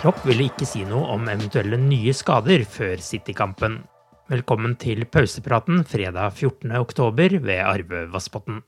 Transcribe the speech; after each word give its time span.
Klopp 0.00 0.22
ville 0.24 0.46
ikke 0.48 0.64
si 0.64 0.80
noe 0.88 1.10
om 1.12 1.26
eventuelle 1.28 1.76
nye 1.76 2.12
skader 2.16 2.62
før 2.64 3.02
City-kampen. 3.04 3.74
Velkommen 4.32 4.72
til 4.80 5.02
pausepraten 5.04 5.82
fredag 5.84 6.38
14. 6.38 6.70
oktober 6.78 7.34
ved 7.44 7.60
Arve 7.60 8.06
Vassbotn. 8.08 8.62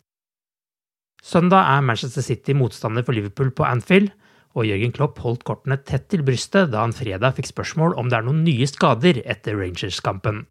Søndag 1.24 1.70
er 1.70 1.86
Manchester 1.88 2.20
City 2.26 2.52
motstander 2.52 3.06
for 3.06 3.16
Liverpool 3.16 3.48
på 3.48 3.64
Anfield, 3.64 4.10
og 4.52 4.68
Jørgen 4.68 4.92
Klopp 4.92 5.22
holdt 5.24 5.46
kortene 5.48 5.78
tett 5.80 6.04
til 6.12 6.20
brystet 6.26 6.68
da 6.74 6.82
han 6.82 6.92
fredag 6.92 7.38
fikk 7.38 7.48
spørsmål 7.48 7.96
om 7.96 8.12
det 8.12 8.18
er 8.18 8.28
noen 8.28 8.44
nye 8.44 8.68
skader 8.68 9.22
etter 9.24 9.56
Rangers-kampen. 9.56 10.44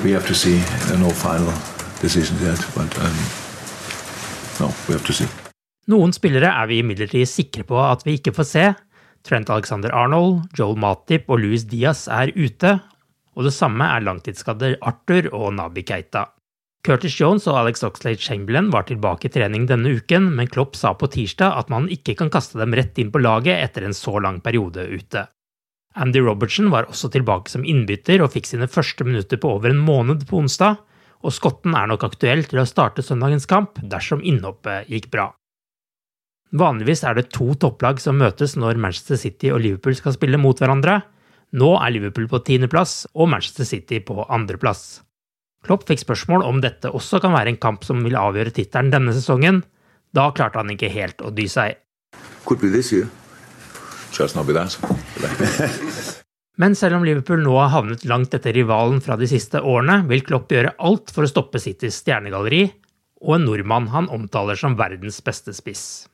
We 0.00 0.16
have 0.16 0.24
to 0.30 0.32
see. 0.32 0.56
There 0.86 0.96
are 0.96 1.02
no 1.04 1.12
final 1.12 1.52
decisions 2.00 2.40
yet, 2.40 2.64
but 2.72 2.88
um, 2.96 3.20
no, 4.56 4.72
we 4.88 4.96
have 4.96 5.04
to 5.04 5.12
see. 5.12 5.28
Noen 5.92 6.16
spillere 6.16 6.48
er 6.48 6.72
vi 6.72 6.80
imidlertid 6.80 7.28
sikre 7.28 7.68
på 7.68 7.76
at 7.84 8.08
vi 8.08 8.16
ikke 8.16 8.32
får 8.32 8.52
se. 8.54 8.66
Trent 9.24 9.48
Alexander 9.50 9.92
Arnold, 9.96 10.44
Joel 10.56 10.76
Matip 10.76 11.30
og 11.32 11.40
Louis 11.40 11.64
Diaz 11.64 12.04
er 12.12 12.32
ute, 12.36 12.76
og 13.34 13.46
det 13.46 13.54
samme 13.56 13.86
er 13.88 14.04
langtidsskadde 14.04 14.76
Arthur 14.84 15.30
og 15.32 15.54
Nabi 15.56 15.82
Keita. 15.86 16.28
Curtis 16.84 17.14
Jones 17.16 17.46
og 17.48 17.56
Alex 17.62 17.80
Oxlade 17.86 18.20
Chamberlain 18.20 18.68
var 18.72 18.84
tilbake 18.84 19.30
i 19.30 19.32
trening 19.32 19.64
denne 19.70 19.94
uken, 19.96 20.28
men 20.36 20.50
Klopp 20.52 20.76
sa 20.76 20.92
på 20.92 21.08
tirsdag 21.08 21.56
at 21.56 21.70
man 21.72 21.88
ikke 21.88 22.12
kan 22.18 22.28
kaste 22.32 22.60
dem 22.60 22.76
rett 22.76 23.00
inn 23.00 23.12
på 23.14 23.22
laget 23.24 23.56
etter 23.56 23.86
en 23.86 23.96
så 23.96 24.18
lang 24.20 24.42
periode 24.44 24.84
ute. 24.92 25.24
Andy 25.96 26.20
Robertson 26.20 26.68
var 26.74 26.90
også 26.90 27.08
tilbake 27.14 27.48
som 27.48 27.64
innbytter 27.64 28.20
og 28.20 28.34
fikk 28.34 28.50
sine 28.50 28.68
første 28.68 29.06
minutter 29.06 29.40
på 29.40 29.54
over 29.56 29.72
en 29.72 29.80
måned 29.80 30.26
på 30.28 30.42
onsdag, 30.42 30.76
og 31.24 31.32
skotten 31.32 31.72
er 31.72 31.88
nok 31.88 32.04
aktuell 32.04 32.44
til 32.44 32.60
å 32.60 32.68
starte 32.68 33.02
søndagens 33.06 33.48
kamp 33.48 33.80
dersom 33.80 34.20
innhoppet 34.20 34.90
gikk 34.92 35.08
bra. 35.14 35.30
Vanligvis 36.54 37.02
er 37.02 37.16
det 37.18 37.32
to 37.34 37.48
topplag 37.58 37.98
som 37.98 38.20
møtes 38.20 38.54
når 38.54 38.78
Manchester 38.78 39.18
City 39.18 39.50
og 39.50 39.64
Liverpool 39.64 39.96
skal 39.98 40.14
spille 40.14 40.38
mot 40.38 40.60
hverandre. 40.60 41.00
Nå 41.58 41.72
er 41.80 41.94
Liverpool 41.94 42.28
på 42.30 42.40
tiendeplass 42.46 43.08
og 43.14 43.32
Manchester 43.32 43.66
City 43.66 43.98
på 44.06 44.22
andreplass. 44.22 45.02
Klopp 45.66 45.86
fikk 45.88 46.04
spørsmål 46.04 46.44
om 46.46 46.60
dette 46.62 46.92
også 46.94 47.18
kan 47.24 47.34
være 47.34 47.54
en 47.54 47.58
kamp 47.58 47.86
som 47.86 48.04
vil 48.06 48.18
avgjøre 48.20 48.54
tittelen 48.54 48.92
denne 48.94 49.14
sesongen. 49.16 49.62
Da 50.14 50.28
klarte 50.36 50.60
han 50.60 50.70
ikke 50.70 50.92
helt 50.94 51.24
å 51.24 51.32
dy 51.34 51.48
seg. 51.50 51.80
Could 52.46 52.62
be 52.62 52.70
this 52.70 52.92
year. 52.94 53.08
Just 54.14 54.36
not 54.36 54.46
be 54.46 54.54
that. 54.54 54.78
Men 56.62 56.76
selv 56.78 57.00
om 57.00 57.04
Liverpool 57.06 57.42
nå 57.42 57.56
har 57.58 57.72
havnet 57.72 58.06
langt 58.06 58.34
etter 58.36 58.54
rivalen 58.54 59.00
fra 59.02 59.18
de 59.18 59.26
siste 59.26 59.58
årene, 59.58 60.04
vil 60.06 60.22
Klopp 60.22 60.54
gjøre 60.54 60.76
alt 60.78 61.10
for 61.10 61.26
å 61.26 61.30
stoppe 61.30 61.58
Citys 61.58 61.98
stjernegalleri 62.04 62.68
og 63.24 63.38
en 63.40 63.48
nordmann 63.48 63.90
han 63.90 64.10
omtaler 64.12 64.58
som 64.60 64.78
verdens 64.78 65.18
beste 65.24 65.56
spiss. 65.56 66.04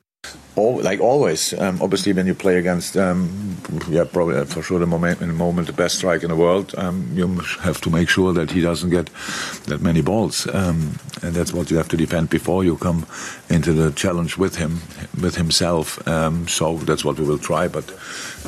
All, 0.57 0.83
like 0.83 1.01
always, 1.01 1.55
um, 1.55 1.81
obviously, 1.81 2.13
when 2.13 2.27
you 2.27 2.35
play 2.35 2.59
against, 2.59 2.95
um, 2.95 3.57
yeah, 3.89 4.05
probably 4.05 4.37
uh, 4.37 4.45
for 4.45 4.61
sure 4.61 4.79
the 4.79 4.87
moment 4.87 5.23
in 5.23 5.29
the 5.29 5.35
moment 5.35 5.69
the 5.69 5.73
best 5.73 5.97
striker 5.97 6.25
in 6.25 6.29
the 6.29 6.37
world, 6.37 6.75
um, 6.77 7.09
you 7.15 7.27
have 7.63 7.81
to 7.81 7.89
make 7.89 8.11
sure 8.11 8.35
that 8.35 8.51
he 8.51 8.61
doesn't 8.61 8.91
get 8.91 9.09
that 9.69 9.81
many 9.81 10.03
balls, 10.03 10.47
um, 10.53 10.99
and 11.23 11.35
that's 11.35 11.55
what 11.55 11.71
you 11.71 11.79
have 11.79 11.89
to 11.89 11.97
defend 11.97 12.29
before 12.29 12.63
you 12.63 12.77
come 12.77 13.07
into 13.49 13.73
the 13.73 13.91
challenge 13.93 14.37
with 14.37 14.57
him, 14.57 14.81
with 15.23 15.37
himself. 15.37 16.07
Um, 16.07 16.47
so 16.47 16.77
that's 16.79 17.07
what 17.07 17.19
we 17.19 17.25
will 17.25 17.39
try. 17.39 17.67
But 17.67 17.91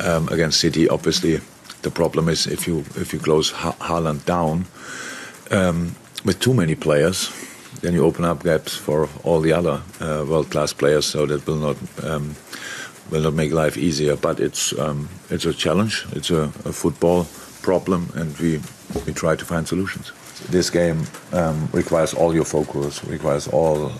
um, 0.03 0.27
against 0.27 0.59
City, 0.59 0.87
obviously, 0.87 1.39
the 1.81 1.91
problem 1.91 2.29
is 2.29 2.45
if 2.45 2.67
you 2.67 2.79
if 2.95 3.11
you 3.11 3.19
close 3.19 3.49
ha- 3.49 3.77
Haaland 3.79 4.23
down 4.25 4.65
with 6.23 6.39
too 6.39 6.53
many 6.53 6.75
players, 6.75 7.31
then 7.81 7.93
you 7.93 8.05
open 8.05 8.25
up 8.25 8.43
gaps 8.43 8.75
for 8.75 9.09
all 9.23 9.41
the 9.41 9.53
other 9.53 9.81
uh, 9.99 10.25
world-class 10.27 10.73
players. 10.73 11.05
So 11.05 11.25
that 11.25 11.45
will 11.47 11.55
not 11.55 11.77
um, 12.03 12.35
will 13.11 13.21
not 13.21 13.33
make 13.33 13.51
life 13.51 13.77
easier. 13.77 14.15
But 14.15 14.39
it's 14.39 14.77
um, 14.79 15.09
it's 15.29 15.45
a 15.45 15.53
challenge. 15.53 16.05
It's 16.11 16.31
a, 16.31 16.43
a 16.65 16.73
football 16.73 17.27
problem, 17.61 18.09
and 18.15 18.37
we 18.39 18.61
we 19.05 19.13
try 19.13 19.35
to 19.35 19.45
find 19.45 19.67
solutions. 19.67 20.11
This 20.49 20.69
game 20.69 21.05
um, 21.31 21.69
requires 21.71 22.13
all 22.13 22.33
your 22.33 22.45
focus, 22.45 23.03
requires 23.05 23.47
all 23.47 23.91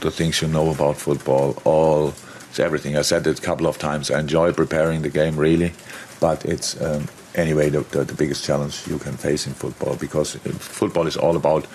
the 0.00 0.10
things 0.10 0.42
you 0.42 0.48
know 0.48 0.70
about 0.70 0.96
football, 0.96 1.54
all 1.64 2.12
it's 2.56 2.64
everything. 2.64 2.96
I 2.96 3.02
said 3.02 3.26
it 3.26 3.38
a 3.38 3.42
couple 3.42 3.66
of 3.66 3.76
times. 3.76 4.10
I 4.10 4.18
enjoy 4.18 4.52
preparing 4.52 5.02
the 5.02 5.10
game 5.10 5.36
really, 5.36 5.72
but 6.20 6.44
it's 6.46 6.80
um, 6.80 7.06
anyway 7.36 7.68
the, 7.68 7.80
the, 7.80 8.04
the 8.04 8.14
biggest 8.14 8.44
challenge 8.44 8.86
you 8.86 8.98
can 8.98 9.16
face 9.16 9.46
in 9.46 9.52
football 9.52 9.96
because 9.96 10.34
football 10.58 11.06
is 11.06 11.16
all 11.16 11.36
about 11.36 11.66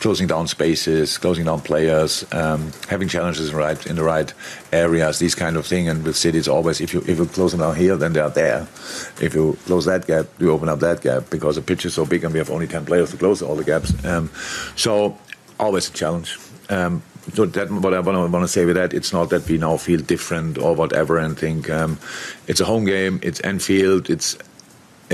closing 0.00 0.26
down 0.26 0.46
spaces, 0.46 1.16
closing 1.16 1.46
down 1.46 1.60
players, 1.60 2.26
um, 2.32 2.72
having 2.88 3.08
challenges 3.08 3.54
right, 3.54 3.86
in 3.86 3.96
the 3.96 4.02
right 4.02 4.34
areas, 4.72 5.18
these 5.18 5.34
kind 5.34 5.56
of 5.56 5.66
thing. 5.66 5.88
And 5.88 6.04
with 6.04 6.16
City, 6.16 6.36
it's 6.36 6.48
always 6.48 6.80
if 6.80 6.92
you 6.92 7.00
if 7.06 7.18
you 7.18 7.26
close 7.26 7.52
them 7.52 7.60
down 7.60 7.76
here, 7.76 7.96
then 7.96 8.12
they 8.12 8.20
are 8.20 8.30
there. 8.30 8.62
If 9.20 9.34
you 9.34 9.56
close 9.64 9.84
that 9.86 10.06
gap, 10.06 10.26
you 10.38 10.50
open 10.50 10.68
up 10.68 10.80
that 10.80 11.00
gap 11.00 11.30
because 11.30 11.56
the 11.56 11.62
pitch 11.62 11.86
is 11.86 11.94
so 11.94 12.04
big 12.04 12.24
and 12.24 12.32
we 12.32 12.38
have 12.38 12.50
only 12.50 12.66
ten 12.66 12.84
players 12.84 13.12
to 13.12 13.16
close 13.16 13.40
all 13.40 13.56
the 13.56 13.64
gaps. 13.64 13.92
Um, 14.04 14.30
so 14.76 15.16
always 15.58 15.88
a 15.88 15.92
challenge. 15.92 16.38
Um, 16.68 17.02
so 17.32 17.46
that 17.46 17.70
what 17.70 17.94
I 17.94 18.00
want 18.00 18.32
to 18.32 18.48
say 18.48 18.66
with 18.66 18.76
that, 18.76 18.92
it's 18.92 19.12
not 19.12 19.30
that 19.30 19.48
we 19.48 19.56
now 19.56 19.78
feel 19.78 20.00
different 20.00 20.58
or 20.58 20.74
whatever 20.74 21.16
and 21.16 21.38
think 21.38 21.70
um, 21.70 21.98
it's 22.46 22.60
a 22.60 22.66
home 22.66 22.84
game, 22.84 23.20
it's 23.22 23.40
Anfield, 23.40 24.10
it's 24.10 24.36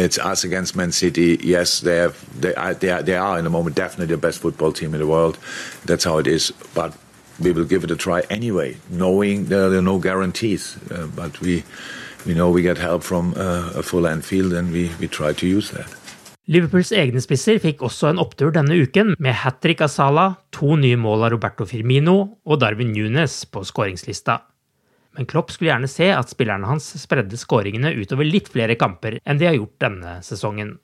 it's 0.01 0.19
us 0.19 0.45
against 0.45 0.77
Man 0.77 0.93
City. 0.93 1.39
Yes, 1.43 1.81
they 1.81 1.97
have, 1.97 2.17
they 2.41 2.55
are, 2.55 2.75
they 2.75 2.91
are, 2.91 3.03
they 3.03 3.17
are 3.17 3.39
in 3.39 3.45
the 3.45 3.51
moment 3.51 3.77
definitely 3.77 4.15
the 4.15 4.21
best 4.21 4.41
football 4.41 4.73
team 4.73 4.95
in 4.95 5.01
the 5.01 5.07
world. 5.07 5.39
That's 5.85 6.05
how 6.05 6.19
it 6.19 6.27
is. 6.27 6.53
But 6.75 6.93
we 7.41 7.53
will 7.53 7.65
give 7.65 7.85
it 7.85 7.91
a 7.91 7.97
try 7.97 8.23
anyway, 8.31 8.77
knowing 8.91 9.47
there 9.47 9.73
are 9.73 9.83
no 9.83 9.99
guarantees. 9.99 10.77
Uh, 10.91 11.07
but 11.07 11.41
we 11.41 11.65
we 12.27 12.35
know 12.35 12.51
we 12.51 12.63
get 12.63 12.79
help 12.79 13.03
from 13.03 13.35
uh, 13.37 13.73
a 13.75 13.83
full 13.83 14.07
Anfield, 14.07 14.53
and 14.53 14.73
we 14.73 14.91
we 15.01 15.09
try 15.09 15.33
to 15.33 15.47
use 15.47 15.71
that. 15.71 15.89
Liverpools 16.51 16.91
egne 16.91 17.21
spisser 17.23 17.61
fikk 17.63 17.83
også 17.87 18.09
en 18.11 18.19
opptur 18.19 18.51
denne 18.51 18.75
uken, 18.83 19.15
med 19.23 19.37
hat 19.45 19.61
trick 19.63 19.85
av 19.87 19.93
Salah, 19.93 20.35
to 20.51 20.75
nye 20.77 20.99
mål 20.99 21.29
av 21.29 21.35
Roberto 21.37 21.67
Firmino 21.69 22.17
og 22.45 22.61
Darwin 22.61 22.91
Nunes 22.91 23.45
på 23.47 23.63
skåringslista. 23.63 24.41
Men 25.19 25.27
Klopp 25.27 25.51
skulle 25.51 25.73
gjerne 25.73 25.89
se 25.91 26.11
at 26.15 26.31
spillerne 26.31 26.69
hans 26.71 26.93
spredde 27.03 27.39
skåringene 27.39 27.91
utover 27.99 28.29
litt 28.29 28.53
flere 28.53 28.77
kamper 28.79 29.19
enn 29.25 29.41
de 29.41 29.49
har 29.49 29.59
gjort 29.59 29.81
denne 29.83 30.21
sesongen. 30.27 30.79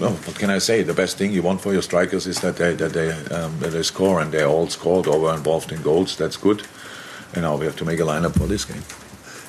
well, 0.00 0.10
what 0.10 0.38
can 0.38 0.50
I 0.50 0.58
say? 0.58 0.82
The 0.82 0.94
best 0.94 1.16
thing 1.18 1.32
you 1.32 1.42
want 1.42 1.60
for 1.60 1.72
your 1.72 1.82
strikers 1.82 2.26
is 2.26 2.40
that 2.40 2.56
they 2.56 2.74
that 2.74 2.92
they 2.92 3.10
um, 3.34 3.58
that 3.60 3.72
they 3.72 3.82
score, 3.82 4.20
and 4.20 4.32
they 4.32 4.42
all 4.42 4.68
scored 4.68 5.06
or 5.06 5.20
were 5.20 5.34
involved 5.34 5.72
in 5.72 5.82
goals. 5.82 6.16
That's 6.16 6.36
good. 6.36 6.62
And 7.34 7.42
now 7.42 7.56
we 7.56 7.66
have 7.66 7.76
to 7.76 7.84
make 7.84 8.00
a 8.00 8.04
lineup 8.04 8.36
for 8.36 8.46
this 8.46 8.64
game. 8.64 8.82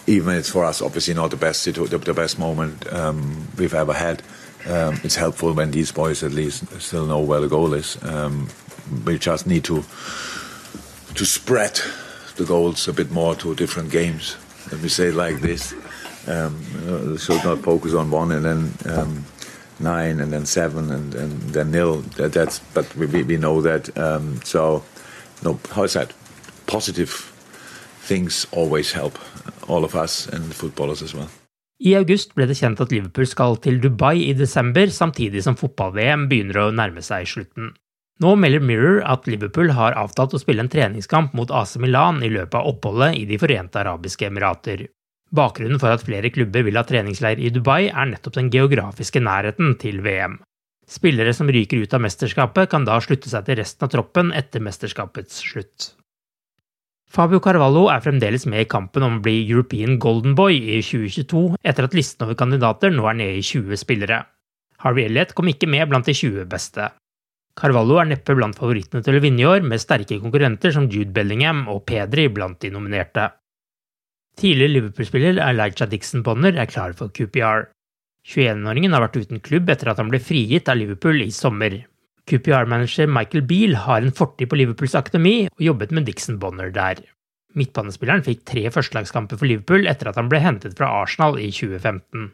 Even 0.07 0.35
it's 0.35 0.49
for 0.49 0.63
us, 0.63 0.81
obviously 0.81 1.13
not 1.13 1.31
the 1.31 1.37
best 1.37 1.65
the 1.65 2.13
best 2.13 2.39
moment 2.39 2.91
um, 2.93 3.47
we've 3.57 3.73
ever 3.73 3.93
had. 3.93 4.21
Um, 4.67 4.99
it's 5.03 5.15
helpful 5.15 5.53
when 5.53 5.71
these 5.71 5.91
boys 5.91 6.23
at 6.23 6.31
least 6.31 6.81
still 6.81 7.05
know 7.05 7.19
where 7.19 7.39
the 7.39 7.47
goal 7.47 7.73
is. 7.73 7.97
Um, 8.03 8.49
we 9.05 9.17
just 9.17 9.47
need 9.47 9.63
to 9.63 9.83
to 11.15 11.25
spread 11.25 11.79
the 12.35 12.45
goals 12.45 12.87
a 12.87 12.93
bit 12.93 13.11
more 13.11 13.35
to 13.35 13.55
different 13.55 13.91
games. 13.91 14.37
Let 14.71 14.81
me 14.81 14.89
say 14.89 15.11
like 15.11 15.41
this: 15.41 15.73
um, 16.27 16.55
uh, 16.87 17.17
should 17.17 17.43
not 17.43 17.59
focus 17.59 17.93
on 17.93 18.11
one 18.11 18.31
and 18.31 18.45
then 18.45 18.73
um, 18.95 19.25
nine 19.79 20.19
and 20.19 20.31
then 20.31 20.45
seven 20.45 20.91
and, 20.91 21.15
and 21.15 21.41
then 21.53 21.71
nil. 21.71 22.01
That, 22.17 22.33
that's 22.33 22.59
but 22.73 22.95
we, 22.95 23.23
we 23.23 23.37
know 23.37 23.61
that. 23.61 23.95
Um, 23.97 24.41
so 24.43 24.83
no, 25.43 25.59
how 25.71 25.83
is 25.83 25.93
that? 25.93 26.13
Positive 26.67 27.11
things 28.01 28.47
always 28.51 28.91
help 28.91 29.19
all 29.67 29.83
of 29.83 29.95
us 29.95 30.27
and 30.27 30.53
footballers 30.53 31.01
as 31.01 31.13
well. 31.13 31.29
I 31.83 31.97
august 31.99 32.31
ble 32.35 32.47
det 32.47 32.55
kjent 32.55 32.79
at 32.79 32.93
Liverpool 32.93 33.27
skal 33.27 33.57
til 33.59 33.81
Dubai 33.83 34.29
i 34.29 34.33
desember, 34.33 34.87
samtidig 34.87 35.43
som 35.43 35.57
fotball-VM 35.59 36.29
begynner 36.31 36.61
å 36.61 36.69
nærme 36.71 37.03
seg 37.03 37.27
slutten. 37.27 37.73
Nå 38.23 38.31
melder 38.39 38.63
Mirror 38.63 39.01
at 39.11 39.25
Liverpool 39.27 39.73
har 39.75 39.95
avtalt 39.99 40.37
å 40.37 40.39
spille 40.39 40.63
en 40.63 40.71
treningskamp 40.71 41.33
mot 41.35 41.51
AC 41.51 41.75
Milan 41.83 42.21
i 42.23 42.29
løpet 42.31 42.55
av 42.55 42.69
oppholdet 42.69 43.17
i 43.19 43.25
De 43.27 43.39
forente 43.41 43.81
arabiske 43.81 44.29
emirater. 44.29 44.85
Bakgrunnen 45.35 45.81
for 45.81 45.91
at 45.91 46.05
flere 46.05 46.31
klubber 46.31 46.63
vil 46.63 46.79
ha 46.79 46.85
treningsleir 46.87 47.41
i 47.43 47.51
Dubai, 47.51 47.89
er 47.89 48.07
nettopp 48.07 48.37
den 48.37 48.51
geografiske 48.53 49.19
nærheten 49.19 49.75
til 49.81 49.99
VM. 50.05 50.39
Spillere 50.87 51.33
som 51.35 51.49
ryker 51.51 51.81
ut 51.81 51.93
av 51.97 52.03
mesterskapet, 52.05 52.69
kan 52.71 52.85
da 52.87 53.01
slutte 53.03 53.27
seg 53.27 53.47
til 53.47 53.59
resten 53.59 53.87
av 53.87 53.91
troppen 53.91 54.31
etter 54.37 54.63
mesterskapets 54.63 55.41
slutt. 55.49 55.91
Fabio 57.11 57.41
Carvalho 57.43 57.87
er 57.91 58.03
fremdeles 58.05 58.45
med 58.47 58.63
i 58.63 58.69
kampen 58.69 59.03
om 59.03 59.17
å 59.17 59.23
bli 59.25 59.41
European 59.43 59.99
Golden 59.99 60.35
Boy 60.37 60.55
i 60.55 60.79
2022, 60.79 61.57
etter 61.67 61.87
at 61.87 61.95
listen 61.97 62.27
over 62.27 62.37
kandidater 62.39 62.93
nå 62.93 63.07
er 63.11 63.19
nede 63.19 63.41
i 63.41 63.43
20 63.43 63.81
spillere. 63.81 64.23
Harvey 64.85 65.09
Elliot 65.09 65.33
kom 65.35 65.49
ikke 65.51 65.67
med 65.67 65.89
blant 65.89 66.07
de 66.07 66.15
20 66.15 66.47
beste. 66.51 66.93
Carvalho 67.55 68.01
er 68.01 68.09
neppe 68.09 68.35
blant 68.35 68.57
favorittene 68.59 68.99
til 69.03 69.15
å 69.15 69.21
vinne 69.23 69.39
i 69.39 69.47
år, 69.47 69.63
med 69.63 69.79
sterke 69.79 70.19
konkurrenter 70.19 70.73
som 70.75 70.89
Jude 70.91 71.13
Bellingham 71.15 71.63
og 71.71 71.85
Pedri 71.87 72.27
blant 72.27 72.59
de 72.59 72.71
nominerte. 72.73 73.29
Tidligere 74.35 74.73
Liverpool-spiller 74.73 75.39
Elijah 75.39 75.87
Dixon 75.87 76.23
Bonner 76.25 76.59
er 76.59 76.67
klar 76.67 76.91
for 76.99 77.13
QPR. 77.15 77.69
21-åringen 78.27 78.91
har 78.91 79.05
vært 79.05 79.19
uten 79.21 79.39
klubb 79.39 79.69
etter 79.71 79.91
at 79.91 80.01
han 80.01 80.11
ble 80.11 80.19
frigitt 80.19 80.67
av 80.67 80.81
Liverpool 80.81 81.23
i 81.23 81.31
sommer. 81.31 81.77
QPR-manager 82.27 83.07
Michael 83.07 83.45
Beale 83.47 83.79
har 83.85 84.03
en 84.03 84.15
fortid 84.19 84.49
på 84.51 84.59
Liverpools 84.59 84.97
akademi 84.97 85.45
og 85.47 85.67
jobbet 85.69 85.93
med 85.95 86.09
Dixon 86.09 86.41
Bonner 86.41 86.73
der. 86.75 86.99
Midtbanespilleren 87.55 88.25
fikk 88.25 88.43
tre 88.49 88.65
førstelagskamper 88.73 89.39
for 89.39 89.47
Liverpool 89.47 89.87
etter 89.87 90.11
at 90.11 90.19
han 90.19 90.27
ble 90.31 90.41
hentet 90.43 90.75
fra 90.75 90.89
Arsenal 91.05 91.39
i 91.39 91.47
2015. 91.55 92.33